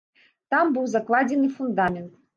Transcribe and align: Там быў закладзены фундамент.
Там 0.53 0.71
быў 0.79 0.89
закладзены 0.95 1.53
фундамент. 1.59 2.11